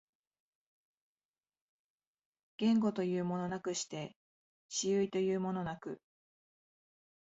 [2.57, 4.15] 言語というものなくして
[4.83, 6.01] 思惟というものなく、